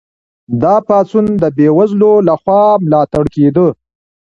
دا 0.61 0.75
پاڅون 0.87 1.25
د 1.41 1.43
بې 1.57 1.67
وزلو 1.77 2.13
لخوا 2.27 2.61
ملاتړ 2.83 3.23
کیده. 3.35 3.67